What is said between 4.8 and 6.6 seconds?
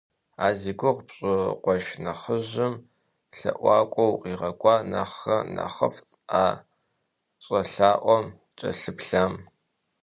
нэхърэ нэхъыфӀт а